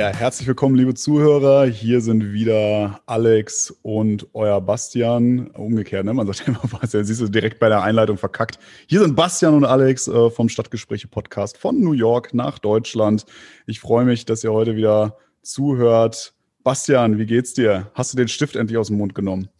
[0.00, 1.66] Ja, herzlich willkommen, liebe Zuhörer.
[1.66, 5.48] Hier sind wieder Alex und euer Bastian.
[5.48, 6.14] Umgekehrt, ne?
[6.14, 6.94] Man sagt immer was.
[6.94, 8.58] Ja, siehst du direkt bei der Einleitung verkackt.
[8.86, 13.26] Hier sind Bastian und Alex äh, vom Stadtgespräche Podcast von New York nach Deutschland.
[13.66, 16.32] Ich freue mich, dass ihr heute wieder zuhört.
[16.64, 17.90] Bastian, wie geht's dir?
[17.92, 19.50] Hast du den Stift endlich aus dem Mund genommen?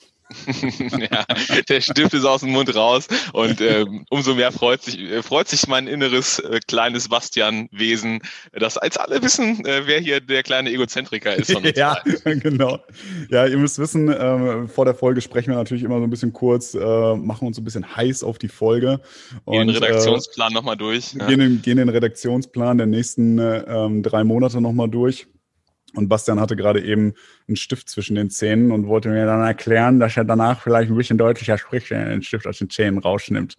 [1.11, 1.25] ja,
[1.69, 5.49] der Stift ist aus dem Mund raus und ähm, umso mehr freut sich, äh, freut
[5.49, 8.21] sich mein inneres äh, kleines Bastian-Wesen,
[8.53, 11.51] dass als alle wissen, äh, wer hier der kleine Egozentriker ist.
[11.77, 12.79] ja, genau.
[13.31, 16.33] Ja, ihr müsst wissen, äh, vor der Folge sprechen wir natürlich immer so ein bisschen
[16.33, 19.01] kurz, äh, machen uns so ein bisschen heiß auf die Folge.
[19.45, 21.15] Und, gehen den Redaktionsplan äh, nochmal durch.
[21.15, 21.27] Ja.
[21.27, 25.27] Gehen, den, gehen den Redaktionsplan der nächsten äh, ähm, drei Monate nochmal durch.
[25.95, 27.15] Und Bastian hatte gerade eben
[27.49, 30.97] einen Stift zwischen den Zähnen und wollte mir dann erklären, dass er danach vielleicht ein
[30.97, 33.57] bisschen deutlicher spricht, wenn er den Stift aus den Zähnen rausnimmt.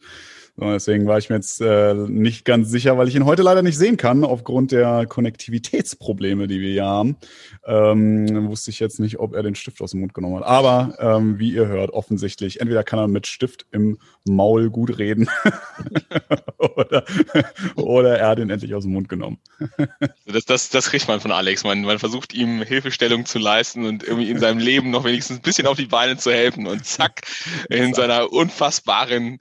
[0.62, 3.78] Deswegen war ich mir jetzt äh, nicht ganz sicher, weil ich ihn heute leider nicht
[3.78, 7.18] sehen kann, aufgrund der Konnektivitätsprobleme, die wir hier haben.
[7.66, 10.44] Ähm, wusste ich jetzt nicht, ob er den Stift aus dem Mund genommen hat.
[10.44, 15.30] Aber ähm, wie ihr hört, offensichtlich, entweder kann er mit Stift im Maul gut reden
[16.58, 17.06] oder,
[17.76, 19.40] oder er hat ihn endlich aus dem Mund genommen.
[20.28, 21.64] das, das, das kriegt man von Alex.
[21.64, 25.44] Man, man versucht ihm Hilfestellung zu leisten und irgendwie in seinem Leben noch wenigstens ein
[25.44, 27.22] bisschen auf die Beine zu helfen und zack,
[27.70, 29.40] in seiner unfassbaren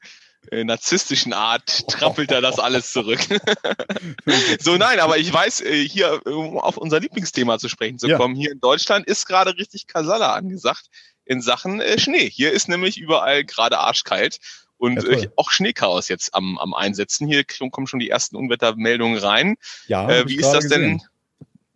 [0.65, 3.21] narzisstischen Art trampelt er das alles zurück.
[4.61, 8.35] so, nein, aber ich weiß, äh, hier, um auf unser Lieblingsthema zu sprechen zu kommen,
[8.37, 8.43] ja.
[8.43, 10.87] hier in Deutschland ist gerade richtig Kasala angesagt
[11.25, 12.29] in Sachen äh, Schnee.
[12.29, 14.39] Hier ist nämlich überall gerade arschkalt
[14.79, 17.29] und ja, äh, auch Schneechaos jetzt am, am Einsetzen.
[17.29, 19.57] Hier kommen schon die ersten Unwettermeldungen rein.
[19.87, 20.81] Ja, äh, wie ist das gesehen.
[20.81, 21.03] denn?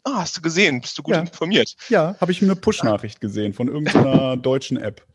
[0.03, 0.81] Ah, hast du gesehen?
[0.81, 1.21] Bist du gut ja.
[1.21, 1.77] informiert?
[1.89, 5.07] Ja, habe ich eine Push-Nachricht gesehen von irgendeiner deutschen App.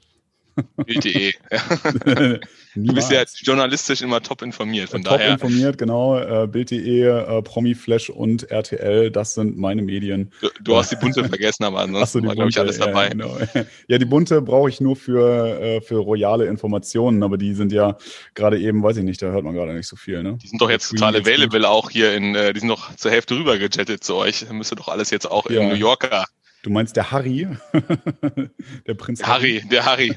[0.86, 1.34] Bild.de.
[2.76, 5.38] du bist ja journalistisch immer top informiert, von top daher.
[5.38, 6.18] Top informiert, genau.
[6.18, 10.32] Äh, Bild.de, äh, Promi Flash und RTL, das sind meine Medien.
[10.42, 13.06] Du, du hast die Bunte vergessen, aber ansonsten war, glaube ich, alles dabei.
[13.06, 13.38] Ja, genau.
[13.88, 17.98] ja die Bunte brauche ich nur für, äh, für royale Informationen, aber die sind ja
[18.36, 20.24] gerade eben, weiß ich nicht, da hört man gerade nicht so viel.
[20.24, 20.38] Ne?
[20.42, 23.36] Die sind doch jetzt total available auch hier in, äh, die sind doch zur Hälfte
[23.36, 24.50] rüber gejettet zu euch.
[24.52, 25.62] Müsste doch alles jetzt auch ja.
[25.62, 26.26] im New Yorker
[26.62, 27.48] Du meinst der Harry?
[28.88, 29.60] der Prinz Harry.
[29.60, 30.16] Harry, der Harry.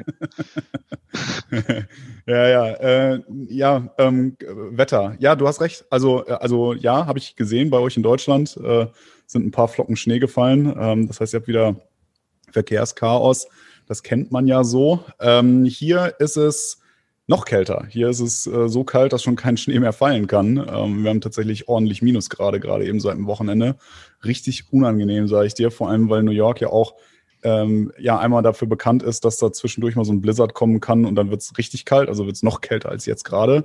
[2.26, 5.14] ja, ja, äh, ja, ähm, Wetter.
[5.20, 5.84] Ja, du hast recht.
[5.90, 8.86] Also, äh, also ja, habe ich gesehen bei euch in Deutschland äh,
[9.26, 10.74] sind ein paar Flocken Schnee gefallen.
[10.76, 11.76] Ähm, das heißt, ihr habt wieder
[12.50, 13.46] Verkehrschaos.
[13.86, 15.04] Das kennt man ja so.
[15.20, 16.81] Ähm, hier ist es
[17.32, 17.86] noch kälter.
[17.88, 20.58] Hier ist es äh, so kalt, dass schon kein Schnee mehr fallen kann.
[20.58, 23.76] Ähm, wir haben tatsächlich ordentlich Minusgrade, gerade eben seit dem Wochenende.
[24.22, 26.94] Richtig unangenehm, sage ich dir, vor allem weil New York ja auch
[27.42, 31.06] ähm, ja einmal dafür bekannt ist, dass da zwischendurch mal so ein Blizzard kommen kann
[31.06, 33.64] und dann wird es richtig kalt, also wird es noch kälter als jetzt gerade.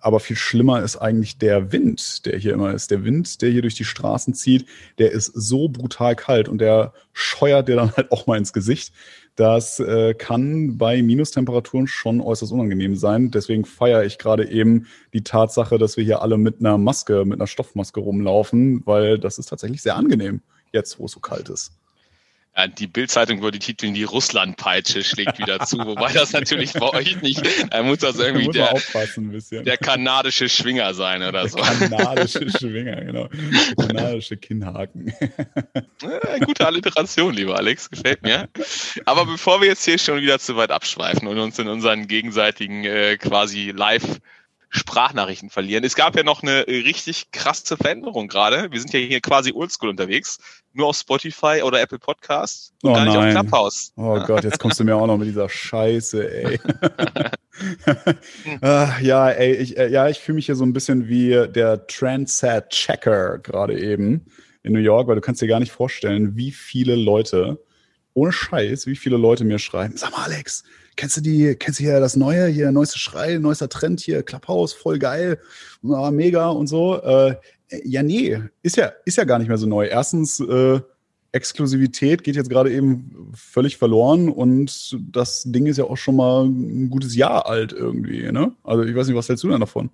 [0.00, 2.92] Aber viel schlimmer ist eigentlich der Wind, der hier immer ist.
[2.92, 4.64] Der Wind, der hier durch die Straßen zieht,
[4.98, 8.92] der ist so brutal kalt und der scheuert dir dann halt auch mal ins Gesicht.
[9.38, 13.30] Das äh, kann bei Minustemperaturen schon äußerst unangenehm sein.
[13.30, 17.38] Deswegen feiere ich gerade eben die Tatsache, dass wir hier alle mit einer Maske, mit
[17.38, 20.40] einer Stoffmaske rumlaufen, weil das ist tatsächlich sehr angenehm,
[20.72, 21.77] jetzt wo es so kalt ist.
[22.56, 27.22] Ja, die Bildzeitung würde titeln, die Russlandpeitsche schlägt wieder zu, wobei das natürlich bei euch
[27.22, 27.40] nicht,
[27.72, 28.74] da muss das irgendwie da
[29.50, 31.58] der, der kanadische Schwinger sein oder der so.
[31.58, 33.28] Kanadische Schwinger, genau.
[33.78, 35.12] Der kanadische Kinnhaken.
[36.02, 38.48] Ja, gute Alliteration, lieber Alex, gefällt mir.
[39.04, 42.84] Aber bevor wir jetzt hier schon wieder zu weit abschweifen und uns in unseren gegenseitigen
[42.84, 44.20] äh, quasi live
[44.70, 45.84] Sprachnachrichten verlieren.
[45.84, 48.70] Es gab ja noch eine richtig krasse Veränderung gerade.
[48.70, 50.38] Wir sind ja hier quasi oldschool unterwegs.
[50.74, 53.28] Nur auf Spotify oder Apple Podcasts und oh gar nein.
[53.28, 53.92] nicht auf Clubhouse.
[53.96, 56.60] Oh Gott, jetzt kommst du mir auch noch mit dieser Scheiße, ey.
[58.60, 61.86] ah, ja, ey, ich, äh, ja, ich fühle mich hier so ein bisschen wie der
[61.86, 64.26] Trendset-Checker gerade eben
[64.62, 67.58] in New York, weil du kannst dir gar nicht vorstellen, wie viele Leute,
[68.14, 70.64] ohne Scheiß, wie viele Leute mir schreiben, sag mal, Alex,
[70.96, 74.72] kennst du die, kennst du hier das Neue, hier neueste Schrei, neuester Trend hier, Clubhouse,
[74.72, 75.40] voll geil,
[75.82, 77.00] mega und so.
[77.02, 77.36] Äh,
[77.84, 79.86] ja, nee, ist ja, ist ja gar nicht mehr so neu.
[79.86, 80.80] Erstens, äh,
[81.32, 86.46] Exklusivität geht jetzt gerade eben völlig verloren und das Ding ist ja auch schon mal
[86.46, 88.52] ein gutes Jahr alt irgendwie, ne?
[88.64, 89.90] Also ich weiß nicht, was hältst du denn davon?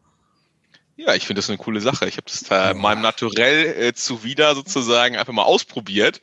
[0.96, 2.06] Ja, ich finde das eine coole Sache.
[2.06, 6.20] Ich habe das da meinem Naturell äh, zuwider sozusagen einfach mal ausprobiert.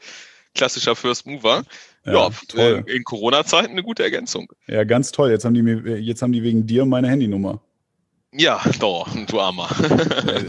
[0.55, 1.63] Klassischer First Mover.
[2.05, 4.51] Ja, ja äh, in Corona-Zeiten eine gute Ergänzung.
[4.67, 5.29] Ja, ganz toll.
[5.29, 7.61] Jetzt haben die mir, jetzt haben die wegen dir meine Handynummer.
[8.33, 9.69] Ja, doch, du Armer.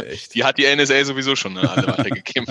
[0.08, 0.34] echt.
[0.34, 2.46] Die hat die NSA sowieso schon ne, alle weitergegeben.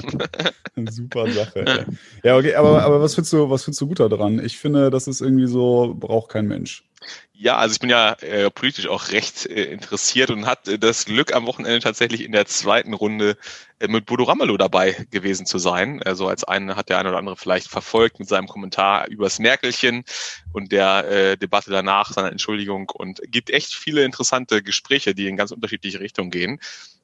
[0.89, 1.86] Super Sache.
[2.21, 4.44] Ja, okay, aber, aber was findest du, was findest du gut daran?
[4.44, 6.83] Ich finde, das ist irgendwie so, braucht kein Mensch.
[7.33, 11.06] Ja, also ich bin ja äh, politisch auch recht äh, interessiert und hat äh, das
[11.06, 13.36] Glück am Wochenende tatsächlich in der zweiten Runde
[13.80, 16.03] äh, mit Bodo Ramelow dabei gewesen zu sein.
[16.03, 20.03] Also als einen hat der eine oder andere vielleicht verfolgt mit seinem Kommentar übers Merkelchen
[20.53, 25.36] und der äh, Debatte danach, seiner Entschuldigung und gibt echt viele interessante Gespräche, die in
[25.36, 26.59] ganz unterschiedliche Richtungen gehen.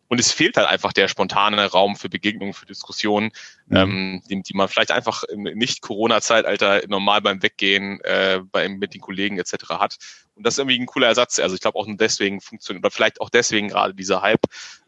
[0.08, 3.32] Und es fehlt halt einfach der spontane Raum für Begegnungen, für Diskussionen,
[3.68, 3.78] mhm.
[3.78, 9.02] ähm, die, die man vielleicht einfach im Nicht-Corona-Zeitalter normal beim Weggehen äh, bei, mit den
[9.02, 9.70] Kollegen etc.
[9.70, 9.98] hat.
[10.36, 11.40] Und das ist irgendwie ein cooler Ersatz.
[11.40, 14.46] Also ich glaube auch nur deswegen funktioniert, oder vielleicht auch deswegen gerade dieser Hype,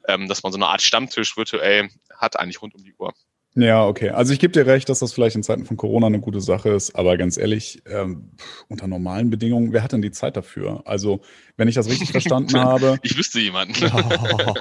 [0.08, 3.14] ähm, dass man so eine Art Stammtisch virtuell hat, eigentlich rund um die Uhr.
[3.56, 4.12] Ja, okay.
[4.12, 6.70] Also ich gebe dir recht, dass das vielleicht in Zeiten von Corona eine gute Sache
[6.70, 8.32] ist, aber ganz ehrlich, ähm,
[8.68, 10.84] unter normalen Bedingungen, wer hat denn die Zeit dafür?
[10.86, 11.22] Also,
[11.60, 12.98] wenn ich das richtig verstanden habe.
[13.04, 13.76] Ich wüsste jemanden.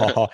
[0.04, 0.30] aber,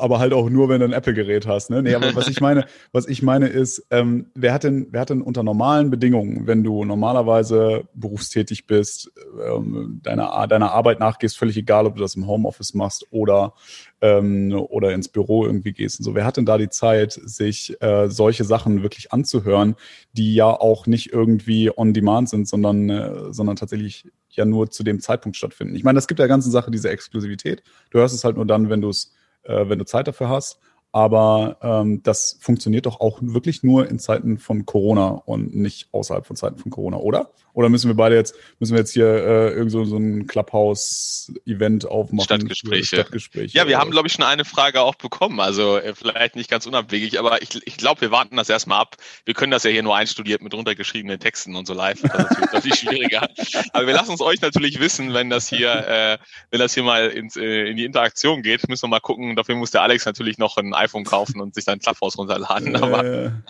[0.00, 1.70] aber, halt auch nur, wenn du ein Apple-Gerät hast.
[1.70, 1.82] Ne?
[1.82, 5.10] Nee, aber was ich meine, was ich meine ist, ähm, wer, hat denn, wer hat
[5.10, 9.10] denn unter normalen Bedingungen, wenn du normalerweise berufstätig bist,
[9.44, 13.54] ähm, deiner, deiner Arbeit nachgehst, völlig egal, ob du das im Homeoffice machst oder
[14.02, 16.14] ähm, oder ins Büro irgendwie gehst und so.
[16.14, 19.76] Wer hat denn da die Zeit, sich äh, solche Sachen wirklich anzuhören,
[20.12, 24.06] die ja auch nicht irgendwie on demand sind, sondern, äh, sondern tatsächlich
[24.36, 25.74] ja nur zu dem Zeitpunkt stattfinden.
[25.76, 27.62] Ich meine, das gibt der ganzen Sache diese Exklusivität.
[27.90, 29.12] Du hörst es halt nur dann, wenn du es,
[29.42, 30.58] äh, wenn du Zeit dafür hast.
[30.92, 36.26] Aber ähm, das funktioniert doch auch wirklich nur in Zeiten von Corona und nicht außerhalb
[36.26, 37.30] von Zeiten von Corona, oder?
[37.60, 41.84] Oder müssen wir beide jetzt, müssen wir jetzt hier äh, irgend so, so ein Clubhouse-Event
[41.84, 42.24] aufmachen?
[42.24, 42.96] Stadtgespräche.
[42.96, 43.54] Stadtgespräche.
[43.54, 45.40] Ja, wir haben, glaube ich, schon eine Frage auch bekommen.
[45.40, 48.96] Also äh, vielleicht nicht ganz unabwegig, aber ich, ich glaube, wir warten das erstmal ab.
[49.26, 52.00] Wir können das ja hier nur einstudiert mit runtergeschriebenen Texten und so live.
[52.00, 53.28] Das ist natürlich schwieriger.
[53.74, 56.18] Aber wir lassen es euch natürlich wissen, wenn das hier, äh,
[56.50, 58.66] wenn das hier mal ins, äh, in die Interaktion geht.
[58.70, 59.36] Müssen wir mal gucken.
[59.36, 62.74] Dafür muss der Alex natürlich noch ein iPhone kaufen und sich sein Clubhouse runterladen.
[62.76, 63.02] Aber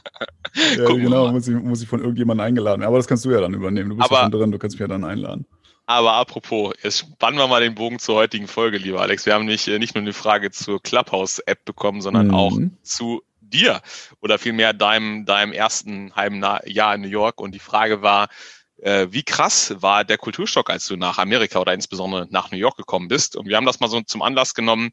[0.55, 2.83] ja, genau, muss ich, muss ich von irgendjemandem eingeladen.
[2.83, 3.91] Aber das kannst du ja dann übernehmen.
[3.91, 5.47] Du bist aber, ja schon drin, du kannst mich ja dann einladen.
[5.87, 9.27] Aber apropos, jetzt spannen wir mal den Bogen zur heutigen Folge, lieber Alex.
[9.27, 12.35] Wir haben nicht, äh, nicht nur eine Frage zur Clubhouse-App bekommen, sondern mhm.
[12.35, 13.81] auch zu dir
[14.21, 17.41] oder vielmehr deinem, deinem ersten halben Jahr in New York.
[17.41, 18.29] Und die Frage war,
[18.77, 22.77] äh, wie krass war der Kulturstock, als du nach Amerika oder insbesondere nach New York
[22.77, 23.37] gekommen bist?
[23.37, 24.91] Und wir haben das mal so zum Anlass genommen,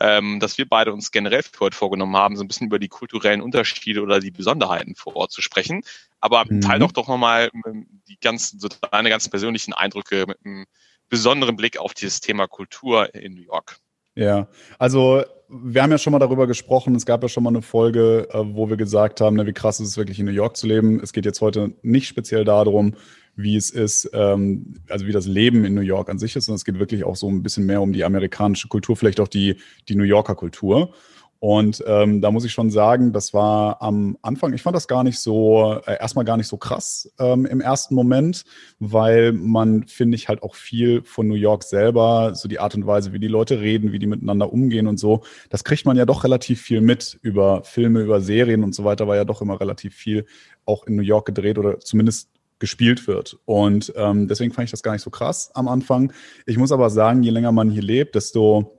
[0.00, 2.88] ähm, dass wir beide uns generell für heute vorgenommen haben, so ein bisschen über die
[2.88, 5.82] kulturellen Unterschiede oder die Besonderheiten vor Ort zu sprechen.
[6.20, 6.60] Aber mhm.
[6.60, 10.66] teil doch doch nochmal ähm, die ganzen, so deine ganz persönlichen Eindrücke mit einem
[11.08, 13.78] besonderen Blick auf dieses Thema Kultur in New York.
[14.14, 14.48] Ja,
[14.78, 16.94] also wir haben ja schon mal darüber gesprochen.
[16.94, 19.80] Es gab ja schon mal eine Folge, äh, wo wir gesagt haben, ne, wie krass
[19.80, 21.00] ist es wirklich in New York zu leben.
[21.00, 22.94] Es geht jetzt heute nicht speziell darum,
[23.38, 26.56] wie es ist, ähm, also wie das Leben in New York an sich ist, sondern
[26.56, 29.56] es geht wirklich auch so ein bisschen mehr um die amerikanische Kultur, vielleicht auch die,
[29.88, 30.92] die New Yorker Kultur.
[31.40, 35.04] Und ähm, da muss ich schon sagen, das war am Anfang, ich fand das gar
[35.04, 38.44] nicht so, äh, erstmal gar nicht so krass ähm, im ersten Moment,
[38.80, 42.88] weil man, finde ich, halt auch viel von New York selber, so die Art und
[42.88, 46.06] Weise, wie die Leute reden, wie die miteinander umgehen und so, das kriegt man ja
[46.06, 49.60] doch relativ viel mit über Filme, über Serien und so weiter, war ja doch immer
[49.60, 50.26] relativ viel
[50.64, 53.38] auch in New York gedreht oder zumindest gespielt wird.
[53.44, 56.12] Und ähm, deswegen fand ich das gar nicht so krass am Anfang.
[56.46, 58.78] Ich muss aber sagen, je länger man hier lebt, desto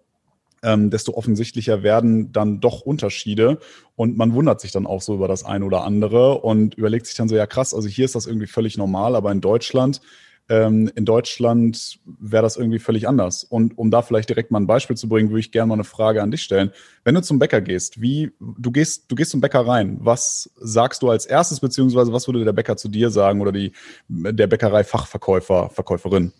[0.62, 3.60] ähm, desto offensichtlicher werden dann doch Unterschiede
[3.96, 7.16] und man wundert sich dann auch so über das eine oder andere und überlegt sich
[7.16, 10.02] dann so, ja krass, also hier ist das irgendwie völlig normal, aber in Deutschland,
[10.50, 13.44] ähm, in Deutschland wäre das irgendwie völlig anders.
[13.44, 15.84] Und um da vielleicht direkt mal ein Beispiel zu bringen, würde ich gerne mal eine
[15.84, 16.72] Frage an dich stellen.
[17.04, 21.02] Wenn du zum Bäcker gehst, wie, du gehst, du gehst zum Bäcker rein, was sagst
[21.04, 23.72] du als erstes, beziehungsweise was würde der Bäcker zu dir sagen oder die,
[24.08, 26.34] der Bäckerei-Fachverkäufer, Verkäuferin?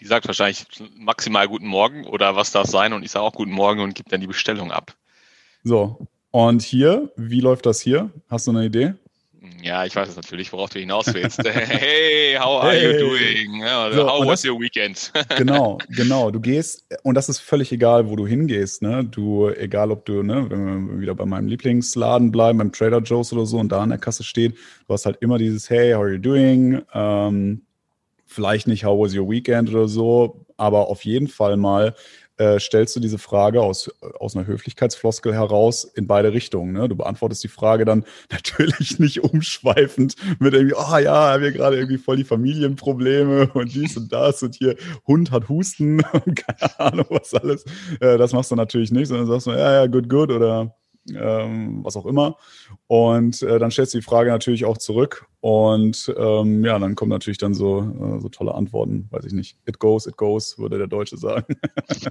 [0.00, 0.66] die sagt wahrscheinlich
[0.98, 4.10] maximal guten Morgen oder was darf sein und ich sage auch guten Morgen und gebe
[4.10, 4.94] dann die Bestellung ab.
[5.62, 8.10] So, und hier, wie läuft das hier?
[8.28, 8.94] Hast du eine Idee?
[9.62, 11.42] Ja, ich weiß es natürlich, worauf du hinaus willst.
[11.44, 12.92] hey, how are hey.
[12.92, 13.62] you doing?
[13.92, 15.12] So, how was das, your weekend?
[15.36, 16.30] genau, genau.
[16.30, 18.82] Du gehst, und das ist völlig egal, wo du hingehst.
[18.82, 19.04] Ne?
[19.04, 23.32] Du, egal ob du, ne, wenn wir wieder bei meinem Lieblingsladen bleiben, beim Trader Joe's
[23.32, 24.54] oder so und da an der Kasse steht,
[24.86, 26.82] du hast halt immer dieses Hey, how are you doing?
[26.92, 27.62] Ähm,
[28.26, 31.94] vielleicht nicht How was your weekend oder so, aber auf jeden Fall mal
[32.36, 36.72] äh, stellst du diese Frage aus, aus einer Höflichkeitsfloskel heraus in beide Richtungen.
[36.72, 36.88] Ne?
[36.88, 41.76] Du beantwortest die Frage dann natürlich nicht umschweifend mit irgendwie, oh ja, haben wir gerade
[41.76, 44.76] irgendwie voll die Familienprobleme und dies und das und hier
[45.06, 47.64] Hund hat Husten und keine Ahnung was alles.
[48.00, 50.74] Äh, das machst du natürlich nicht, sondern sagst du, ja, ja, good, good oder
[51.12, 52.36] ähm, was auch immer.
[52.86, 55.26] Und äh, dann stellst du die Frage natürlich auch zurück.
[55.44, 59.58] Und ähm, ja, dann kommen natürlich dann so, äh, so tolle Antworten, weiß ich nicht.
[59.66, 61.54] It goes, it goes, würde der Deutsche sagen.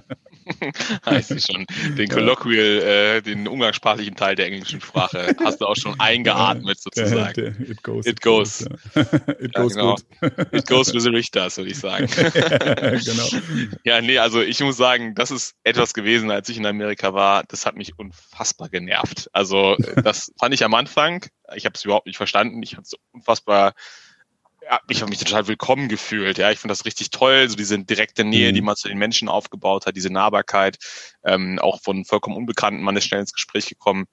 [1.04, 1.66] heißt sie schon.
[1.98, 7.56] Den Colloquial, äh, den umgangssprachlichen Teil der englischen Sprache hast du auch schon eingeatmet sozusagen.
[7.68, 8.06] it goes.
[8.06, 8.60] It goes.
[9.40, 9.96] It goes, genau.
[10.20, 10.52] good.
[10.52, 12.06] It goes with the Richters, würde ich sagen.
[12.16, 13.28] genau.
[13.82, 17.42] Ja, nee, also ich muss sagen, das ist etwas gewesen, als ich in Amerika war,
[17.48, 19.28] das hat mich unfassbar genervt.
[19.32, 22.82] Also äh, das fand ich am Anfang, ich habe es überhaupt nicht verstanden, ich habe
[22.82, 23.74] es unfassbar
[24.62, 26.38] ja, ich habe mich total willkommen gefühlt.
[26.38, 28.54] Ja, ich finde das richtig toll, so diese direkte Nähe, Mhm.
[28.54, 30.78] die man zu den Menschen aufgebaut hat, diese Nahbarkeit,
[31.22, 34.06] ähm, auch von vollkommen Unbekannten, man ist schnell ins Gespräch gekommen.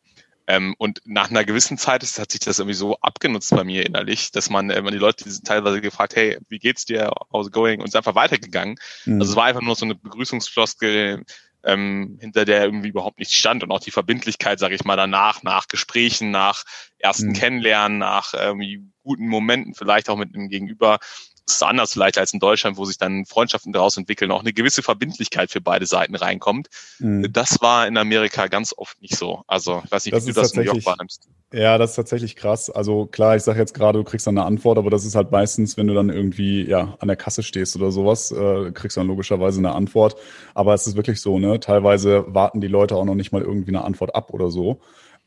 [0.47, 3.85] Ähm, und nach einer gewissen Zeit ist, hat sich das irgendwie so abgenutzt bei mir
[3.85, 7.13] innerlich, dass man, äh, man die Leute die sind teilweise gefragt, hey, wie geht's dir,
[7.31, 7.79] how's it going?
[7.79, 8.75] Und ist einfach weitergegangen.
[9.05, 9.21] Mhm.
[9.21, 11.23] Also es war einfach nur so eine Begrüßungsfloskel,
[11.63, 15.43] ähm, hinter der irgendwie überhaupt nichts stand und auch die Verbindlichkeit, sage ich mal, danach,
[15.43, 16.63] nach Gesprächen, nach
[16.97, 17.33] ersten Mhm.
[17.33, 20.99] Kennenlernen, nach irgendwie guten Momenten, vielleicht auch mit dem Gegenüber.
[21.45, 24.53] Das ist anders vielleicht als in Deutschland, wo sich dann Freundschaften daraus entwickeln, auch eine
[24.53, 26.67] gewisse Verbindlichkeit für beide Seiten reinkommt.
[26.99, 27.31] Mhm.
[27.33, 29.43] Das war in Amerika ganz oft nicht so.
[29.47, 31.27] Also ich weiß nicht, Das wie du das in New York wahrnimmst.
[31.53, 32.69] Ja, das ist tatsächlich krass.
[32.69, 35.31] Also klar, ich sage jetzt gerade, du kriegst dann eine Antwort, aber das ist halt
[35.31, 39.01] meistens, wenn du dann irgendwie ja an der Kasse stehst oder sowas, äh, kriegst du
[39.01, 40.15] dann logischerweise eine Antwort.
[40.53, 41.59] Aber es ist wirklich so, ne?
[41.59, 44.79] Teilweise warten die Leute auch noch nicht mal irgendwie eine Antwort ab oder so.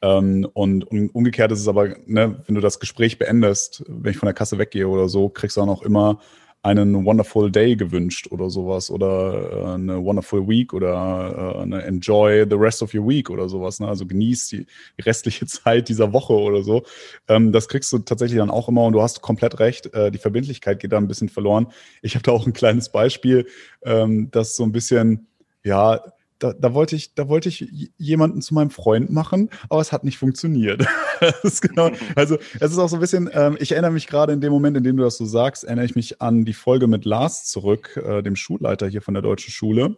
[0.03, 4.19] Ähm, und, und umgekehrt ist es aber, ne, wenn du das Gespräch beendest, wenn ich
[4.19, 6.21] von der Kasse weggehe oder so, kriegst du auch immer
[6.65, 12.47] einen wonderful day gewünscht oder sowas oder äh, eine wonderful week oder äh, eine enjoy
[12.49, 13.81] the rest of your week oder sowas.
[13.81, 13.87] Ne?
[13.87, 14.67] Also genieß die,
[14.99, 16.85] die restliche Zeit dieser Woche oder so.
[17.29, 19.93] Ähm, das kriegst du tatsächlich dann auch immer und du hast komplett recht.
[19.93, 21.67] Äh, die Verbindlichkeit geht da ein bisschen verloren.
[22.01, 23.47] Ich habe da auch ein kleines Beispiel,
[23.83, 25.27] ähm, das so ein bisschen,
[25.65, 26.01] ja,
[26.39, 30.05] da, da wollte ich, da wollte ich jemanden zu meinem Freund machen, aber es hat
[30.05, 30.87] nicht funktioniert.
[31.61, 34.53] genau, also es ist auch so ein bisschen, ähm, ich erinnere mich gerade in dem
[34.53, 37.45] Moment, in dem du das so sagst, erinnere ich mich an die Folge mit Lars
[37.45, 39.97] zurück, äh, dem Schulleiter hier von der deutschen Schule.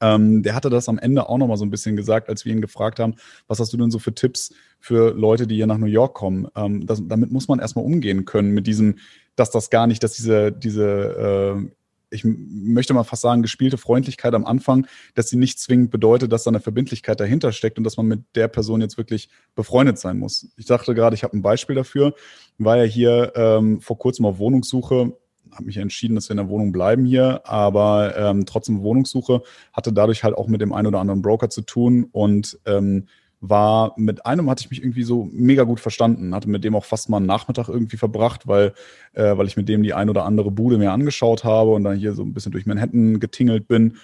[0.00, 2.60] Ähm, der hatte das am Ende auch nochmal so ein bisschen gesagt, als wir ihn
[2.60, 3.14] gefragt haben,
[3.46, 6.48] was hast du denn so für Tipps für Leute, die hier nach New York kommen?
[6.56, 8.98] Ähm, das, damit muss man erstmal umgehen können, mit diesem,
[9.36, 11.70] dass das gar nicht, dass diese, diese, äh,
[12.14, 16.44] ich möchte mal fast sagen, gespielte Freundlichkeit am Anfang, dass sie nicht zwingend bedeutet, dass
[16.44, 20.18] da eine Verbindlichkeit dahinter steckt und dass man mit der Person jetzt wirklich befreundet sein
[20.18, 20.48] muss.
[20.56, 22.14] Ich dachte gerade, ich habe ein Beispiel dafür,
[22.58, 25.16] war ja hier ähm, vor kurzem auf Wohnungssuche,
[25.52, 29.42] habe mich entschieden, dass wir in der Wohnung bleiben hier, aber ähm, trotzdem Wohnungssuche,
[29.72, 33.06] hatte dadurch halt auch mit dem einen oder anderen Broker zu tun und ähm,
[33.48, 36.84] war mit einem hatte ich mich irgendwie so mega gut verstanden, hatte mit dem auch
[36.84, 38.74] fast mal einen Nachmittag irgendwie verbracht, weil,
[39.12, 41.96] äh, weil ich mit dem die ein oder andere Bude mir angeschaut habe und dann
[41.96, 43.96] hier so ein bisschen durch Manhattan getingelt bin.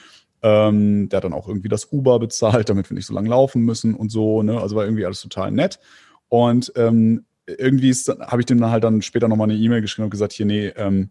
[0.43, 3.63] Ähm, der hat dann auch irgendwie das Uber bezahlt, damit wir nicht so lange laufen
[3.63, 4.43] müssen und so.
[4.43, 4.61] Ne?
[4.61, 5.81] Also war irgendwie alles total nett.
[6.29, 10.11] Und ähm, irgendwie habe ich dem dann halt dann später nochmal eine E-Mail geschrieben und
[10.11, 11.11] gesagt, hier, nee, ähm,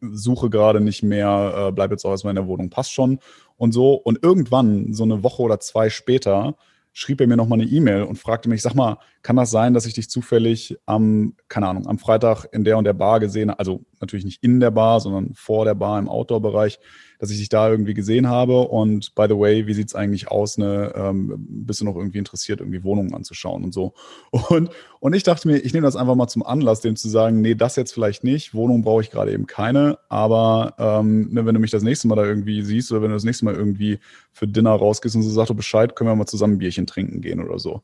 [0.00, 3.18] suche gerade nicht mehr, äh, bleib jetzt auch erstmal in der Wohnung, passt schon
[3.56, 3.94] und so.
[3.94, 6.54] Und irgendwann, so eine Woche oder zwei später,
[6.92, 9.86] schrieb er mir nochmal eine E-Mail und fragte mich, sag mal, kann das sein, dass
[9.86, 13.58] ich dich zufällig am, keine Ahnung, am Freitag in der und der Bar gesehen habe,
[13.58, 16.78] also natürlich nicht in der Bar, sondern vor der Bar im Outdoor-Bereich,
[17.18, 20.58] dass ich dich da irgendwie gesehen habe und by the way, wie sieht's eigentlich aus,
[20.58, 23.94] ne, ähm, bist du noch irgendwie interessiert, irgendwie Wohnungen anzuschauen und so.
[24.30, 27.40] Und, und ich dachte mir, ich nehme das einfach mal zum Anlass, dem zu sagen,
[27.40, 31.54] nee, das jetzt vielleicht nicht, Wohnung brauche ich gerade eben keine, aber ähm, ne, wenn
[31.54, 33.98] du mich das nächste Mal da irgendwie siehst oder wenn du das nächste Mal irgendwie
[34.32, 37.44] für Dinner rausgehst und so sagst du Bescheid, können wir mal zusammen Bierchen trinken gehen
[37.44, 37.82] oder so.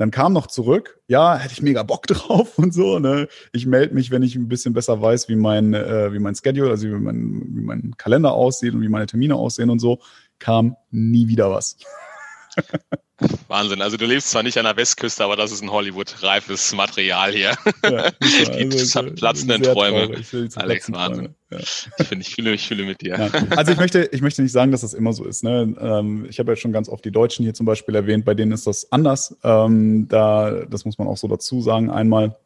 [0.00, 2.98] Dann kam noch zurück, ja, hätte ich mega Bock drauf und so.
[2.98, 3.28] Ne?
[3.52, 6.70] Ich melde mich, wenn ich ein bisschen besser weiß, wie mein, äh, wie mein Schedule,
[6.70, 9.98] also wie mein, wie mein Kalender aussieht und wie meine Termine aussehen und so.
[10.38, 11.76] Kam nie wieder was.
[13.50, 13.82] Wahnsinn.
[13.82, 17.54] Also du lebst zwar nicht an der Westküste, aber das ist ein Hollywood-reifes Material hier.
[17.84, 20.06] Ja, Die platzenden sehr Träume.
[20.06, 20.56] traurig.
[20.56, 21.34] Alex, platzenden Wahnsinn.
[21.50, 21.58] Ja.
[21.58, 23.18] Ich finde, ich fühle, ich fühle mit dir.
[23.18, 23.56] Ja.
[23.56, 25.42] Also ich möchte, ich möchte nicht sagen, dass das immer so ist.
[25.42, 25.74] Ne?
[25.80, 28.52] Ähm, ich habe ja schon ganz oft die Deutschen hier zum Beispiel erwähnt, bei denen
[28.52, 29.36] ist das anders.
[29.42, 31.90] Ähm, da, das muss man auch so dazu sagen.
[31.90, 32.36] Einmal,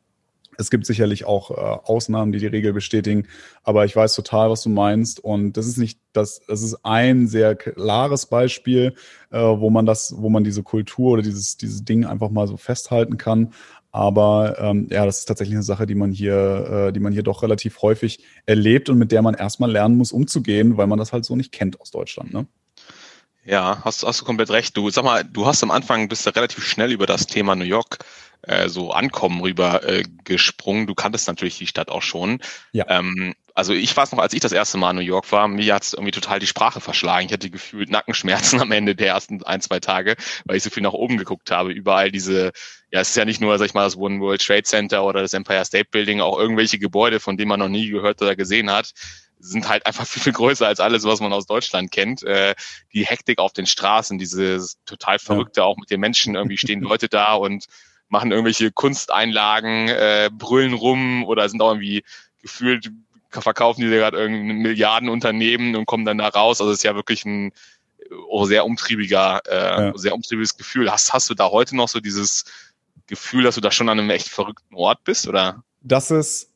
[0.59, 3.27] es gibt sicherlich auch äh, Ausnahmen, die die Regel bestätigen,
[3.63, 5.23] aber ich weiß total, was du meinst.
[5.23, 8.95] Und das ist nicht das, das ist ein sehr klares Beispiel,
[9.31, 12.57] äh, wo man das, wo man diese Kultur oder dieses, dieses Ding einfach mal so
[12.57, 13.53] festhalten kann.
[13.91, 17.23] Aber ähm, ja, das ist tatsächlich eine Sache, die man hier, äh, die man hier
[17.23, 21.13] doch relativ häufig erlebt und mit der man erstmal lernen muss, umzugehen, weil man das
[21.13, 22.35] halt so nicht kennt aus Deutschland.
[22.35, 22.47] Ne?
[23.45, 24.77] Ja, hast, hast du komplett recht.
[24.77, 27.65] Du sag mal, du hast am Anfang bist du relativ schnell über das Thema New
[27.65, 27.99] York
[28.43, 30.87] äh, so Ankommen rüber äh, gesprungen.
[30.87, 32.41] Du kanntest natürlich die Stadt auch schon.
[32.73, 32.87] Ja.
[32.89, 35.75] Ähm, also ich weiß noch, als ich das erste Mal in New York war, mir
[35.75, 37.27] hat es irgendwie total die Sprache verschlagen.
[37.27, 40.83] Ich hatte gefühlt Nackenschmerzen am Ende der ersten ein, zwei Tage, weil ich so viel
[40.83, 41.71] nach oben geguckt habe.
[41.73, 42.53] Überall diese,
[42.91, 45.23] ja, es ist ja nicht nur, sag ich mal, das One World Trade Center oder
[45.23, 48.71] das Empire State Building, auch irgendwelche Gebäude, von denen man noch nie gehört oder gesehen
[48.71, 48.93] hat
[49.45, 52.23] sind halt einfach viel, viel größer als alles, was man aus Deutschland kennt.
[52.23, 52.55] Äh,
[52.93, 55.67] die Hektik auf den Straßen, dieses total verrückte, ja.
[55.67, 57.67] auch mit den Menschen, irgendwie stehen Leute da und
[58.09, 62.05] machen irgendwelche Kunsteinlagen, äh, brüllen rum oder sind auch irgendwie
[62.41, 62.91] gefühlt
[63.31, 66.61] verkaufen die gerade irgendein Milliardenunternehmen und kommen dann da raus.
[66.61, 67.53] Also es ist ja wirklich ein
[68.29, 69.93] oh, sehr umtriebiger, äh, ja.
[69.97, 70.91] sehr umtriebiges Gefühl.
[70.91, 72.45] Hast, hast du da heute noch so dieses
[73.07, 75.65] Gefühl, dass du da schon an einem echt verrückten Ort bist, oder?
[75.83, 76.51] Das ist,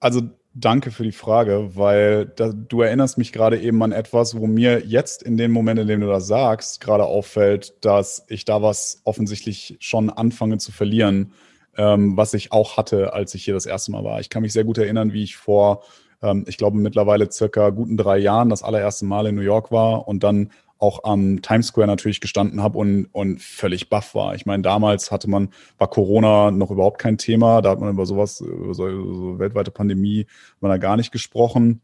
[0.00, 0.22] also
[0.54, 4.84] danke für die Frage, weil da, du erinnerst mich gerade eben an etwas, wo mir
[4.86, 9.00] jetzt in dem Moment, in dem du das sagst, gerade auffällt, dass ich da was
[9.04, 11.32] offensichtlich schon anfange zu verlieren,
[11.76, 14.20] ähm, was ich auch hatte, als ich hier das erste Mal war.
[14.20, 15.82] Ich kann mich sehr gut erinnern, wie ich vor
[16.24, 20.08] ähm, ich glaube, mittlerweile circa guten drei Jahren das allererste Mal in New York war
[20.08, 20.50] und dann
[20.84, 24.34] auch am Times Square natürlich gestanden habe und, und völlig baff war.
[24.34, 25.48] Ich meine, damals hatte man,
[25.78, 29.70] war Corona noch überhaupt kein Thema, da hat man über sowas, über so, so weltweite
[29.70, 30.26] Pandemie,
[30.60, 31.80] man da gar nicht gesprochen.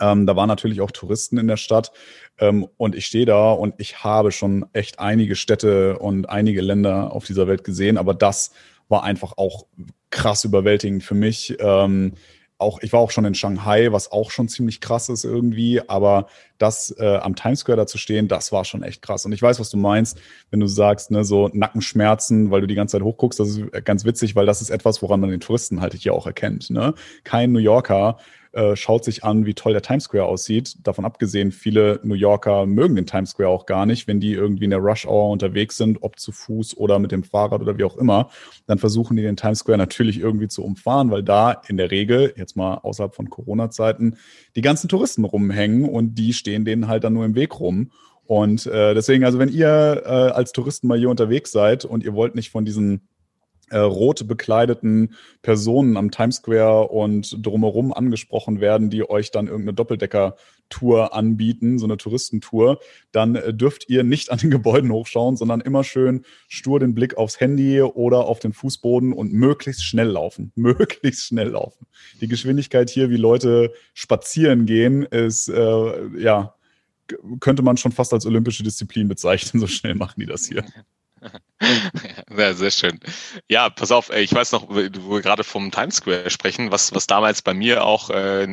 [0.00, 1.92] Ähm, da waren natürlich auch Touristen in der Stadt
[2.38, 7.12] ähm, und ich stehe da und ich habe schon echt einige Städte und einige Länder
[7.12, 8.52] auf dieser Welt gesehen, aber das
[8.88, 9.66] war einfach auch
[10.08, 11.54] krass überwältigend für mich.
[11.60, 12.14] Ähm,
[12.62, 16.26] auch, ich war auch schon in Shanghai, was auch schon ziemlich krass ist irgendwie, aber
[16.58, 19.26] das äh, am Times Square da zu stehen, das war schon echt krass.
[19.26, 20.18] Und ich weiß, was du meinst,
[20.50, 24.04] wenn du sagst, ne, so Nackenschmerzen, weil du die ganze Zeit hochguckst, das ist ganz
[24.04, 26.70] witzig, weil das ist etwas, woran man den Touristen halt hier auch erkennt.
[26.70, 26.94] Ne?
[27.24, 28.18] Kein New Yorker
[28.52, 30.76] äh, schaut sich an, wie toll der Times Square aussieht.
[30.86, 34.64] Davon abgesehen, viele New Yorker mögen den Times Square auch gar nicht, wenn die irgendwie
[34.64, 37.84] in der Rush Hour unterwegs sind, ob zu Fuß oder mit dem Fahrrad oder wie
[37.84, 38.30] auch immer.
[38.66, 42.34] Dann versuchen die den Times Square natürlich irgendwie zu umfahren, weil da in der Regel,
[42.36, 44.16] jetzt mal außerhalb von Corona-Zeiten,
[44.54, 47.90] die ganzen Touristen rumhängen und die stehen denen halt dann nur im Weg rum.
[48.24, 52.14] Und äh, deswegen, also wenn ihr äh, als Touristen mal hier unterwegs seid und ihr
[52.14, 53.08] wollt nicht von diesen
[53.72, 59.74] äh, rot bekleideten Personen am Times Square und drumherum angesprochen werden, die euch dann irgendeine
[59.74, 62.78] Doppeldecker-Tour anbieten, so eine Touristentour,
[63.10, 67.16] dann äh, dürft ihr nicht an den Gebäuden hochschauen, sondern immer schön stur den Blick
[67.16, 70.52] aufs Handy oder auf den Fußboden und möglichst schnell laufen.
[70.56, 71.86] Möglichst schnell laufen.
[72.20, 76.54] Die Geschwindigkeit hier, wie Leute spazieren gehen, ist äh, ja
[77.40, 79.60] könnte man schon fast als olympische Disziplin bezeichnen.
[79.60, 80.64] So schnell machen die das hier.
[82.36, 83.00] Ja, sehr schön.
[83.48, 87.06] Ja, pass auf, ich weiß noch, wo wir gerade vom Times Square sprechen, was, was
[87.06, 88.46] damals bei mir auch äh,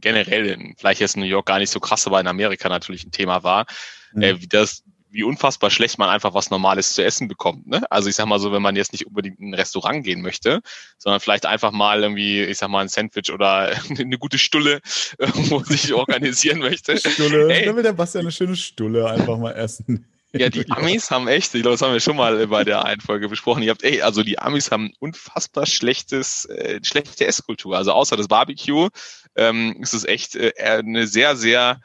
[0.00, 3.12] generell, vielleicht jetzt in New York gar nicht so krass, aber in Amerika natürlich ein
[3.12, 3.66] Thema war,
[4.12, 4.22] mhm.
[4.22, 7.66] äh, wie das, wie unfassbar schlecht man einfach was Normales zu essen bekommt.
[7.66, 7.82] Ne?
[7.90, 10.60] Also ich sag mal so, wenn man jetzt nicht unbedingt in ein Restaurant gehen möchte,
[10.98, 14.80] sondern vielleicht einfach mal irgendwie, ich sag mal, ein Sandwich oder eine gute Stulle
[15.18, 16.96] irgendwo sich organisieren möchte.
[16.96, 17.66] Stulle, hey.
[17.66, 20.06] dann will der Bastian eine schöne Stulle einfach mal essen.
[20.32, 23.28] Ja, die Amis haben echt, ich glaube, das haben wir schon mal bei der Einfolge
[23.28, 23.62] besprochen.
[23.62, 27.76] Ihr habt, ey, also die Amis haben unfassbar schlechtes, äh, schlechte Esskultur.
[27.76, 28.88] Also außer das Barbecue
[29.36, 31.80] ähm, ist es echt äh, eine sehr, sehr,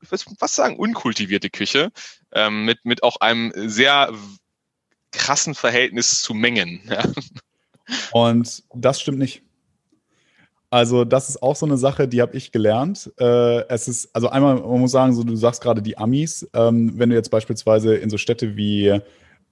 [0.00, 1.90] ich würde fast sagen, unkultivierte Küche
[2.32, 4.12] ähm, mit mit auch einem sehr
[5.12, 6.82] krassen Verhältnis zu Mengen.
[6.88, 7.04] Ja.
[8.12, 9.42] Und das stimmt nicht.
[10.74, 13.12] Also, das ist auch so eine Sache, die habe ich gelernt.
[13.20, 16.94] Äh, es ist, also einmal, man muss sagen, so du sagst gerade die Amis, ähm,
[16.96, 19.00] wenn du jetzt beispielsweise in so Städte wie,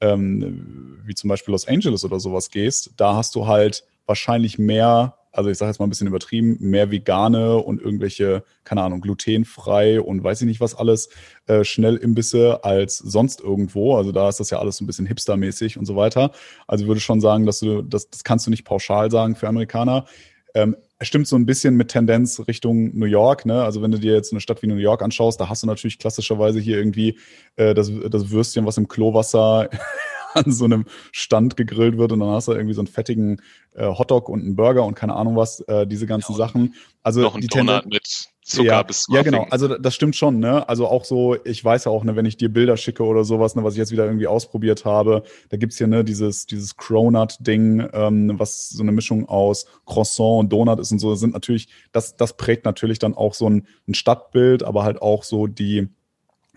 [0.00, 5.14] ähm, wie zum Beispiel Los Angeles oder sowas gehst, da hast du halt wahrscheinlich mehr,
[5.30, 10.00] also ich sage jetzt mal ein bisschen übertrieben, mehr vegane und irgendwelche, keine Ahnung, glutenfrei
[10.00, 11.08] und weiß ich nicht was alles,
[11.46, 13.94] äh, Schnellimbisse als sonst irgendwo.
[13.96, 16.32] Also da ist das ja alles so ein bisschen hipstermäßig und so weiter.
[16.66, 19.46] Also ich würde schon sagen, dass du, das, das kannst du nicht pauschal sagen für
[19.46, 20.06] Amerikaner.
[20.54, 23.46] Ähm, stimmt so ein bisschen mit Tendenz Richtung New York.
[23.46, 23.62] Ne?
[23.62, 25.98] Also wenn du dir jetzt eine Stadt wie New York anschaust, da hast du natürlich
[25.98, 27.18] klassischerweise hier irgendwie
[27.56, 29.68] äh, das, das Würstchen, was im Klowasser
[30.34, 33.40] an so einem Stand gegrillt wird und dann hast du irgendwie so einen fettigen
[33.74, 36.74] äh, Hotdog und einen Burger und keine Ahnung was, äh, diese ganzen ja, Sachen.
[37.02, 39.46] Also noch ein die Donut mit Zucker ja, bis Ja, genau.
[39.50, 40.68] Also das stimmt schon, ne?
[40.68, 43.54] Also auch so, ich weiß ja auch, ne, wenn ich dir Bilder schicke oder sowas,
[43.54, 47.88] ne, was ich jetzt wieder irgendwie ausprobiert habe, da gibt's hier ne, dieses, dieses Cronut-Ding,
[47.92, 51.68] ähm, was so eine Mischung aus Croissant und Donut ist und so, das sind natürlich,
[51.92, 55.88] das, das prägt natürlich dann auch so ein, ein Stadtbild, aber halt auch so die,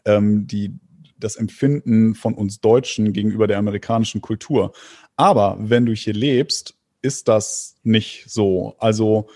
[0.06, 0.78] ähm, die,
[1.18, 4.74] das Empfinden von uns Deutschen gegenüber der amerikanischen Kultur.
[5.16, 8.76] Aber wenn du hier lebst, ist das nicht so.
[8.80, 9.28] Also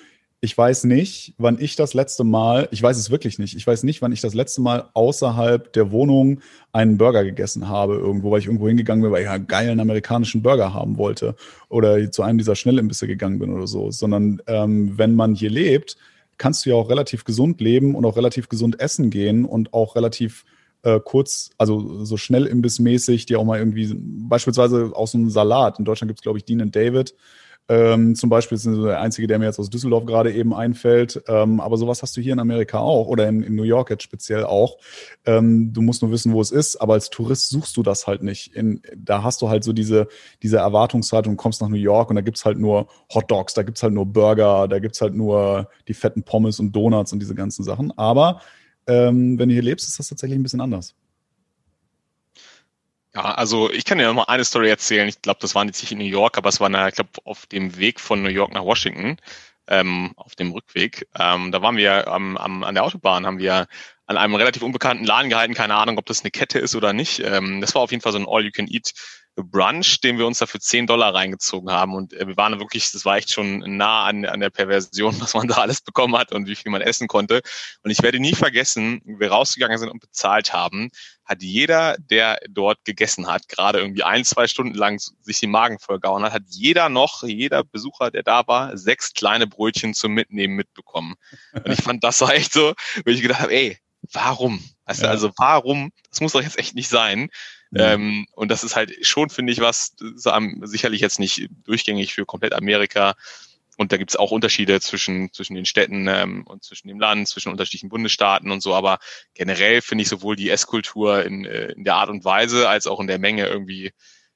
[0.41, 3.84] ich weiß nicht, wann ich das letzte Mal, ich weiß es wirklich nicht, ich weiß
[3.84, 6.39] nicht, wann ich das letzte Mal außerhalb der Wohnung
[6.71, 10.41] einen Burger gegessen habe, irgendwo, weil ich irgendwo hingegangen bin, weil ich einen geilen amerikanischen
[10.41, 11.36] Burger haben wollte
[11.67, 15.97] oder zu einem dieser Schnellimbisse gegangen bin oder so, sondern ähm, wenn man hier lebt,
[16.38, 19.97] kannst du ja auch relativ gesund leben und auch relativ gesund essen gehen und auch
[19.97, 20.45] relativ
[20.84, 25.80] äh, kurz, also so schnell imbissmäßig, dir auch mal irgendwie, beispielsweise auch so einen Salat.
[25.80, 27.13] In Deutschland gibt es, glaube ich, Dean David
[27.69, 31.21] ähm, zum Beispiel ist der einzige, der mir jetzt aus Düsseldorf gerade eben einfällt.
[31.27, 34.01] Ähm, aber sowas hast du hier in Amerika auch oder in, in New York jetzt
[34.01, 34.77] speziell auch.
[35.25, 38.23] Ähm, du musst nur wissen, wo es ist, aber als Tourist suchst du das halt
[38.23, 38.55] nicht.
[38.55, 40.08] In, da hast du halt so diese,
[40.41, 43.84] diese Erwartungshaltung, kommst nach New York und da gibt's halt nur Hot Dogs, da gibt's
[43.84, 47.63] halt nur Burger, da gibt's halt nur die fetten Pommes und Donuts und diese ganzen
[47.63, 47.95] Sachen.
[47.97, 48.41] Aber
[48.88, 50.95] ähm, wenn du hier lebst, ist das tatsächlich ein bisschen anders.
[53.19, 55.08] Ja, also ich kann dir noch mal eine Story erzählen.
[55.10, 57.10] Ich glaube, das war jetzt nicht in New York, aber es war, eine, ich glaube,
[57.25, 59.17] auf dem Weg von New York nach Washington,
[59.67, 61.05] ähm, auf dem Rückweg.
[61.19, 63.67] Ähm, da waren wir am, am, an der Autobahn, haben wir
[64.05, 65.53] an einem relativ unbekannten Laden gehalten.
[65.53, 67.19] Keine Ahnung, ob das eine Kette ist oder nicht.
[67.19, 68.93] Ähm, das war auf jeden Fall so ein All-You-Can-Eat
[69.36, 71.96] Brunch, den wir uns da für 10 Dollar reingezogen haben.
[71.96, 75.34] Und äh, wir waren wirklich, das war echt schon nah an, an der Perversion, was
[75.34, 77.42] man da alles bekommen hat und wie viel man essen konnte.
[77.84, 80.89] Und ich werde nie vergessen, wie wir rausgegangen sind und bezahlt haben,
[81.26, 85.80] hat jeder, der dort gegessen hat, gerade irgendwie ein, zwei Stunden lang sich die Magen
[85.80, 90.56] vollgehauen hat, hat jeder noch, jeder Besucher, der da war, sechs kleine Brötchen zum Mitnehmen
[90.56, 91.15] mitbekommen.
[91.54, 92.74] Und ich fand, das war echt so,
[93.06, 93.78] wo ich gedacht habe, ey,
[94.13, 94.63] warum?
[94.89, 95.08] Weißt ja.
[95.08, 95.91] du, also warum?
[96.10, 97.30] Das muss doch jetzt echt nicht sein.
[97.69, 97.93] Ja.
[97.93, 99.93] Ähm, und das ist halt schon, finde ich, was
[100.63, 103.13] sicherlich jetzt nicht durchgängig für komplett Amerika.
[103.78, 107.28] Und da gibt es auch Unterschiede zwischen, zwischen den Städten ähm, und zwischen dem Land,
[107.28, 108.73] zwischen unterschiedlichen Bundesstaaten und so.
[108.73, 108.97] Aber
[109.36, 112.99] generell finde ich sowohl die Esskultur in, äh, in der Art und Weise als auch
[112.99, 113.91] in der Menge irgendwie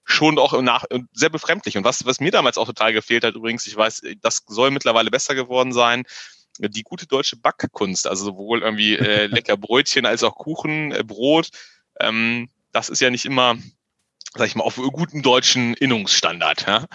[0.06, 1.78] schon auch nach, sehr befremdlich.
[1.78, 5.10] Und was, was mir damals auch total gefehlt hat, übrigens, ich weiß, das soll mittlerweile
[5.10, 6.04] besser geworden sein,
[6.60, 11.50] die gute deutsche Backkunst, also sowohl irgendwie äh, lecker Brötchen als auch Kuchen, äh, Brot.
[12.00, 13.56] Ähm, das ist ja nicht immer,
[14.36, 16.66] sag ich mal, auf guten deutschen Innungsstandard.
[16.68, 16.86] Ja?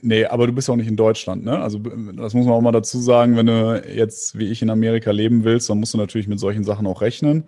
[0.00, 1.58] Nee, aber du bist auch nicht in Deutschland, ne?
[1.58, 5.10] Also das muss man auch mal dazu sagen, wenn du jetzt wie ich in Amerika
[5.10, 7.44] leben willst, dann musst du natürlich mit solchen Sachen auch rechnen.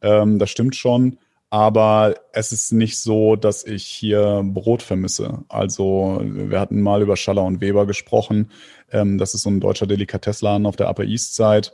[0.00, 1.18] Ähm, das stimmt schon.
[1.48, 5.44] Aber es ist nicht so, dass ich hier Brot vermisse.
[5.48, 8.50] Also wir hatten mal über Schaller und Weber gesprochen.
[8.90, 11.70] Ähm, das ist so ein deutscher Delikatessladen auf der Upper East Side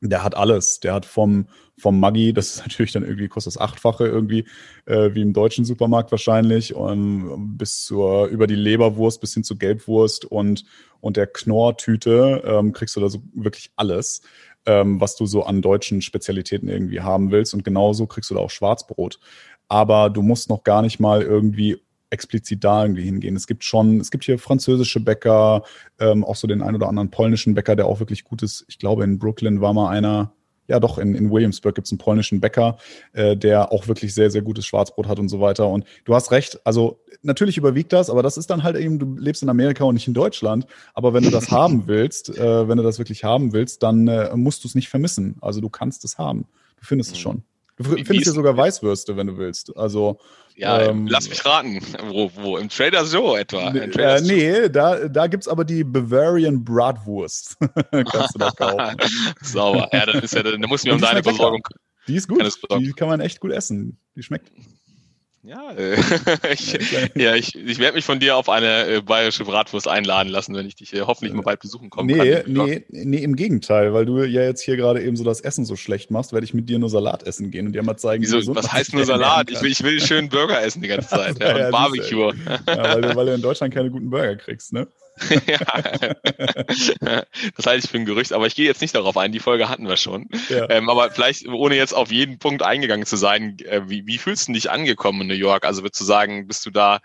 [0.00, 0.80] der hat alles.
[0.80, 1.46] Der hat vom,
[1.78, 4.46] vom Maggi, das ist natürlich dann irgendwie, kostet das Achtfache irgendwie,
[4.86, 9.58] äh, wie im deutschen Supermarkt wahrscheinlich, und bis zur, über die Leberwurst bis hin zur
[9.58, 10.64] Gelbwurst und,
[11.00, 14.22] und der Knorrtüte ähm, kriegst du da so wirklich alles,
[14.66, 17.54] ähm, was du so an deutschen Spezialitäten irgendwie haben willst.
[17.54, 19.18] Und genauso kriegst du da auch Schwarzbrot.
[19.68, 23.36] Aber du musst noch gar nicht mal irgendwie explizit da irgendwie hingehen.
[23.36, 25.62] Es gibt schon, es gibt hier französische Bäcker,
[25.98, 28.64] ähm, auch so den ein oder anderen polnischen Bäcker, der auch wirklich gut ist.
[28.68, 30.32] Ich glaube, in Brooklyn war mal einer,
[30.68, 32.76] ja doch, in, in Williamsburg gibt es einen polnischen Bäcker,
[33.12, 35.68] äh, der auch wirklich sehr, sehr gutes Schwarzbrot hat und so weiter.
[35.68, 39.16] Und du hast recht, also natürlich überwiegt das, aber das ist dann halt eben, du
[39.16, 40.66] lebst in Amerika und nicht in Deutschland.
[40.94, 44.34] Aber wenn du das haben willst, äh, wenn du das wirklich haben willst, dann äh,
[44.36, 45.36] musst du es nicht vermissen.
[45.40, 46.46] Also du kannst es haben.
[46.78, 47.22] Du findest es mhm.
[47.22, 47.42] schon.
[47.78, 49.76] Du findest hier sogar Weißwürste, wenn du willst.
[49.76, 50.18] Also
[50.56, 51.80] ja, ähm, lass mich raten.
[52.08, 52.56] Wo, wo?
[52.56, 53.70] Im Trader Joe etwa?
[53.74, 57.56] Äh, Trader nee, da, da gibt es aber die Bavarian Bratwurst.
[57.90, 58.96] Kannst du da kaufen.
[59.42, 59.88] Sauber.
[59.92, 61.62] Ja, dann, ist ja, dann muss mir um deine Versorgung.
[62.08, 62.42] Die ist gut.
[62.78, 63.98] Die kann man echt gut essen.
[64.14, 64.50] Die schmeckt.
[65.46, 65.94] Ja, äh,
[66.52, 66.76] ich,
[67.14, 70.66] ja, ich, ich werde mich von dir auf eine äh, bayerische Bratwurst einladen lassen, wenn
[70.66, 72.12] ich dich äh, hoffentlich mal bald besuchen komme.
[72.12, 72.52] Nee, kann.
[72.52, 75.76] nee, nee, im Gegenteil, weil du ja jetzt hier gerade eben so das Essen so
[75.76, 78.40] schlecht machst, werde ich mit dir nur Salat essen gehen und dir mal zeigen, Wieso,
[78.40, 79.48] wie Was heißt nur Salat?
[79.48, 81.38] Ich will, ich will schön Burger essen die ganze Zeit.
[81.38, 82.32] ja, ja, Barbecue.
[82.66, 84.88] Ja, weil, du, weil du in Deutschland keine guten Burger kriegst, ne?
[85.46, 85.58] ja.
[87.56, 89.32] Das halte ich für ein Gerücht, aber ich gehe jetzt nicht darauf ein.
[89.32, 90.28] Die Folge hatten wir schon.
[90.48, 90.68] Ja.
[90.70, 94.48] Ähm, aber vielleicht, ohne jetzt auf jeden Punkt eingegangen zu sein, äh, wie, wie fühlst
[94.48, 95.64] du dich angekommen in New York?
[95.64, 97.00] Also würdest du sagen, bist du da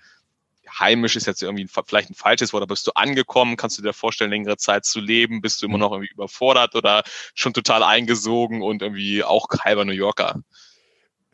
[0.79, 3.57] heimisch ist jetzt irgendwie vielleicht ein falsches Wort, aber bist du angekommen?
[3.57, 5.41] Kannst du dir vorstellen, längere Zeit zu leben?
[5.41, 9.91] Bist du immer noch irgendwie überfordert oder schon total eingesogen und irgendwie auch halber New
[9.91, 10.41] Yorker?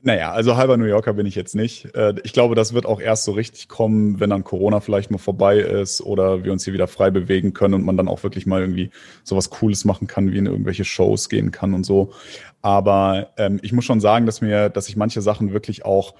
[0.08, 1.93] Naja, also halber New Yorker bin ich jetzt nicht.
[1.93, 5.17] Äh, ich glaube, das wird auch erst so richtig kommen, wenn dann Corona vielleicht mal
[5.17, 8.46] vorbei ist oder wir uns hier wieder frei bewegen können und man dann auch wirklich
[8.46, 8.89] mal irgendwie
[9.26, 12.13] sowas Cooles machen kann, wie in irgendwelche Shows gehen kann und so.
[12.62, 16.13] Aber ähm, ich muss schon sagen, dass mir, dass ich manche Sachen wirklich auch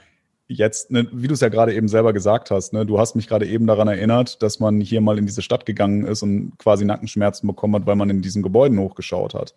[0.48, 3.28] jetzt, ne, wie du es ja gerade eben selber gesagt hast, ne, du hast mich
[3.28, 6.86] gerade eben daran erinnert, dass man hier mal in diese Stadt gegangen ist und quasi
[6.86, 9.54] Nackenschmerzen bekommen hat, weil man in diesen Gebäuden hochgeschaut hat.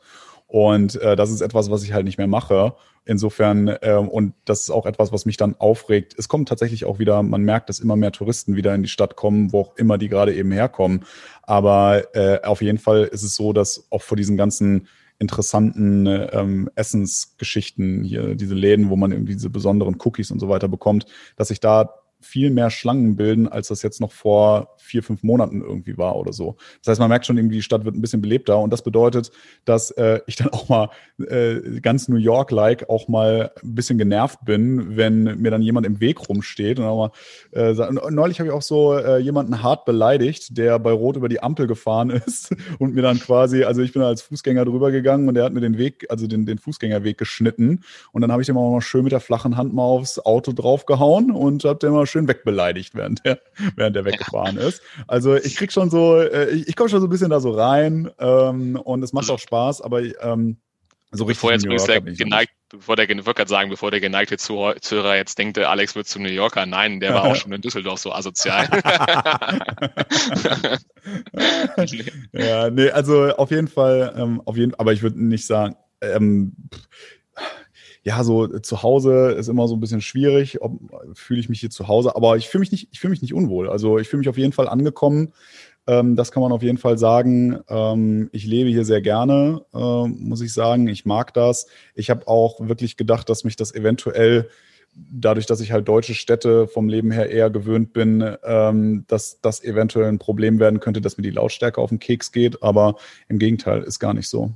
[0.46, 2.74] Und äh, das ist etwas, was ich halt nicht mehr mache.
[3.04, 6.14] Insofern, ähm, und das ist auch etwas, was mich dann aufregt.
[6.18, 9.14] Es kommt tatsächlich auch wieder, man merkt, dass immer mehr Touristen wieder in die Stadt
[9.14, 11.04] kommen, wo auch immer die gerade eben herkommen.
[11.44, 14.88] Aber äh, auf jeden Fall ist es so, dass auch vor diesen ganzen
[15.20, 20.66] interessanten ähm, Essensgeschichten hier, diese Läden, wo man irgendwie diese besonderen Cookies und so weiter
[20.66, 21.06] bekommt,
[21.36, 25.62] dass sich da viel mehr Schlangen bilden, als das jetzt noch vor vier, fünf Monaten
[25.62, 26.56] irgendwie war oder so.
[26.82, 29.30] Das heißt, man merkt schon irgendwie, die Stadt wird ein bisschen belebter und das bedeutet,
[29.64, 34.44] dass äh, ich dann auch mal äh, ganz New York-like auch mal ein bisschen genervt
[34.44, 37.10] bin, wenn mir dann jemand im Weg rumsteht und auch
[37.54, 37.74] mal äh,
[38.10, 41.66] neulich habe ich auch so äh, jemanden hart beleidigt, der bei Rot über die Ampel
[41.66, 45.44] gefahren ist und mir dann quasi, also ich bin als Fußgänger drüber gegangen und der
[45.44, 48.72] hat mir den Weg, also den, den Fußgängerweg geschnitten und dann habe ich dem auch
[48.72, 52.28] mal schön mit der flachen Hand mal aufs Auto draufgehauen und habe den mal schön
[52.28, 53.40] wegbeleidigt, während der,
[53.76, 54.82] während der weggefahren ist.
[55.06, 57.50] Also ich krieg schon so, äh, ich, ich komme schon so ein bisschen da so
[57.50, 60.58] rein ähm, und es macht also, auch Spaß, aber ähm,
[61.12, 65.16] so bevor jetzt übrigens der geneigt, bevor der, ich wollte sagen, bevor der geneigte Zuhörer
[65.16, 66.66] jetzt denkt, Alex wird zum New Yorker.
[66.66, 68.68] Nein, der war auch schon in Düsseldorf so asozial.
[72.32, 76.54] ja, nee, also auf jeden Fall, ähm, auf jeden, aber ich würde nicht sagen, ähm,
[78.02, 80.58] ja, so zu Hause ist immer so ein bisschen schwierig,
[81.14, 83.34] fühle ich mich hier zu Hause, aber ich fühle mich nicht, ich fühle mich nicht
[83.34, 83.68] unwohl.
[83.68, 85.32] Also ich fühle mich auf jeden Fall angekommen.
[85.86, 87.58] Ähm, das kann man auf jeden Fall sagen.
[87.68, 90.88] Ähm, ich lebe hier sehr gerne, äh, muss ich sagen.
[90.88, 91.66] Ich mag das.
[91.94, 94.48] Ich habe auch wirklich gedacht, dass mich das eventuell
[94.94, 99.62] dadurch, dass ich halt deutsche Städte vom Leben her eher gewöhnt bin, ähm, dass das
[99.62, 102.62] eventuell ein Problem werden könnte, dass mir die Lautstärke auf den Keks geht.
[102.62, 102.96] Aber
[103.28, 104.52] im Gegenteil ist gar nicht so.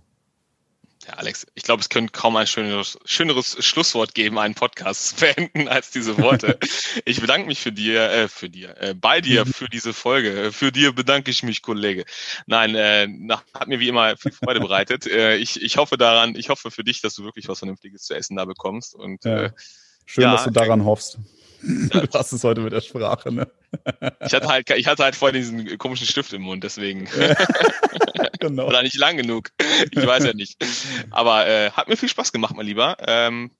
[1.07, 5.17] Ja, Alex, ich glaube, es könnte kaum ein schöneres, schöneres Schlusswort geben, einen Podcast zu
[5.17, 6.59] beenden als diese Worte.
[7.05, 9.53] ich bedanke mich für dir, äh, für dir, äh, bei dir mhm.
[9.53, 10.51] für diese Folge.
[10.53, 12.05] Für dir bedanke ich mich, Kollege.
[12.47, 15.07] Nein, äh, nach, hat mir wie immer viel Freude bereitet.
[15.15, 18.15] Äh, ich, ich hoffe daran, ich hoffe für dich, dass du wirklich was Vernünftiges zu
[18.15, 18.97] essen da bekommst.
[18.97, 19.45] Und ja.
[19.45, 19.51] äh,
[20.07, 21.19] schön, ja, dass du daran äh, hoffst.
[21.63, 23.49] Du hast es heute mit der Sprache, ne?
[24.27, 27.09] Ich hatte halt, ich hatte halt vorhin diesen komischen Stift im Mund, deswegen.
[28.49, 28.67] Genau.
[28.67, 29.51] Oder nicht lang genug.
[29.91, 30.57] Ich weiß ja nicht.
[31.11, 32.97] Aber äh, hat mir viel Spaß gemacht, mein Lieber.
[33.07, 33.51] Ähm,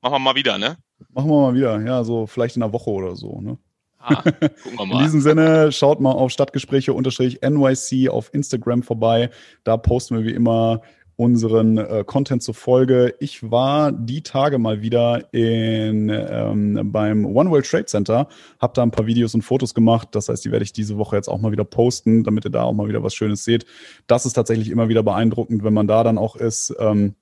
[0.00, 0.76] machen wir mal wieder, ne?
[1.10, 3.58] Machen wir mal wieder, ja, so vielleicht in einer Woche oder so, ne?
[3.98, 4.98] Ah, gucken wir mal.
[4.98, 9.30] In diesem Sinne, schaut mal auf Stadtgespräche-NYC auf Instagram vorbei.
[9.64, 10.82] Da posten wir wie immer
[11.16, 13.14] unseren äh, Content zufolge.
[13.20, 18.28] Ich war die Tage mal wieder in, ähm, beim One World Trade Center,
[18.60, 20.08] habe da ein paar Videos und Fotos gemacht.
[20.12, 22.64] Das heißt, die werde ich diese Woche jetzt auch mal wieder posten, damit ihr da
[22.64, 23.64] auch mal wieder was Schönes seht.
[24.06, 26.74] Das ist tatsächlich immer wieder beeindruckend, wenn man da dann auch ist.
[26.78, 27.14] Ähm,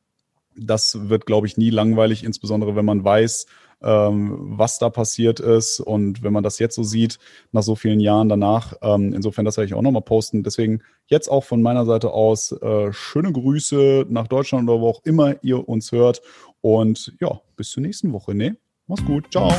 [0.57, 3.46] das wird, glaube ich, nie langweilig, insbesondere wenn man weiß,
[3.87, 5.81] was da passiert ist.
[5.81, 7.18] Und wenn man das jetzt so sieht,
[7.53, 10.42] nach so vielen Jahren danach, ähm, insofern, das werde ich auch nochmal posten.
[10.42, 15.03] Deswegen jetzt auch von meiner Seite aus äh, schöne Grüße nach Deutschland oder wo auch
[15.05, 16.23] immer ihr uns hört.
[16.61, 18.35] Und ja, bis zur nächsten Woche.
[18.35, 18.57] Ne?
[18.87, 19.31] Mach's gut.
[19.31, 19.53] Ciao.